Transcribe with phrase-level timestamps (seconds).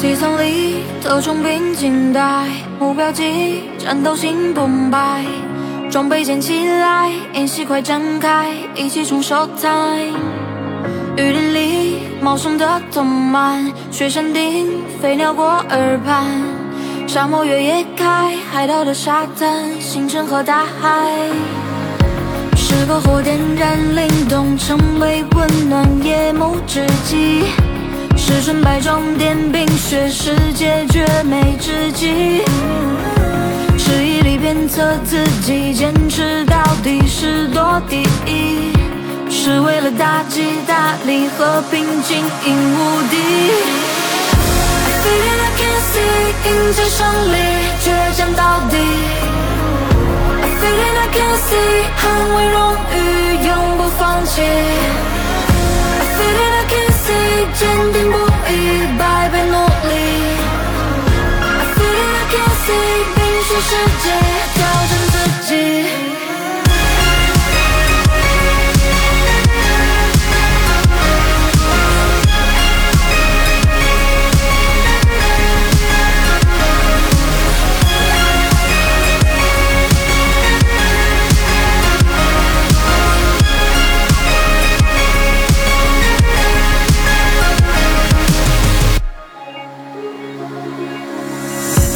[0.00, 2.46] 机舱里特种兵静待，
[2.78, 5.26] 目标机，战斗心澎湃，
[5.90, 10.18] 装备捡起来，演习快展开，一起冲 show time。
[11.18, 14.70] 雨林里茂盛的藤蔓，雪山顶
[15.02, 16.24] 飞鸟过耳畔，
[17.06, 21.28] 沙漠越野开，海岛的沙滩，星辰和大海。
[22.56, 27.44] 是篝火点燃灵动，成为温暖夜幕之际。
[28.30, 32.44] 是纯白装点冰雪世界绝美之极。
[33.76, 38.70] 是毅力鞭策自己，坚持到底是多第一。
[39.28, 43.16] 是为了大吉大利，和平经营无敌。
[44.86, 45.98] I feel it, I can see，
[46.46, 46.98] 迎接胜
[47.32, 47.36] 利，
[47.82, 48.76] 倔强到底。
[50.40, 51.52] I feel it, I can see，
[51.98, 52.02] 捍
[52.36, 52.58] 卫荣
[52.94, 52.96] 誉，
[53.48, 54.79] 永不放弃。
[63.50, 64.06] 去世界，
[64.54, 65.14] 挑战自
[65.48, 65.50] 己。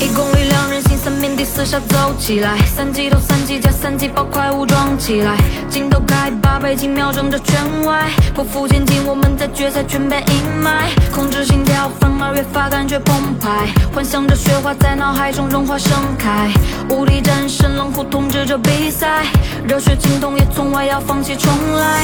[0.01, 0.54] 一公里，
[1.05, 5.37] 三面地四下走起来，三级头三级甲三级爆快武装起来，
[5.69, 16.51] 镜头开八倍镜瞄准着圈外，匍匐前进，我们在决赛全被阴霾，控制心跳，反而越发感觉澎湃，幻想着雪花在脑海中融化盛开，
[16.89, 19.27] 无力战胜冷酷统治着比赛，
[19.69, 22.01] 热血青铜也从外要放弃重来，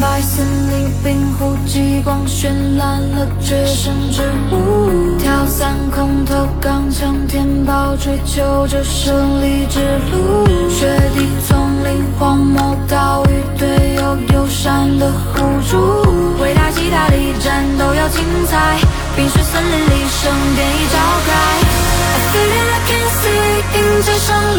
[0.00, 5.18] 白森林、冰湖、极光，绚烂了绝生之物。
[5.18, 9.78] 跳伞、空投、钢枪、天炮，追求着胜利之
[10.10, 10.46] 路。
[10.70, 15.40] 雪地、丛林、荒漠、岛屿，队友友善的互
[15.70, 16.32] 助。
[16.42, 18.78] 伟大起塔里，战斗要精彩，
[19.14, 21.28] 冰雪森林里，盛典已召开。
[22.12, 23.28] I feel like I can see
[23.78, 24.49] in the.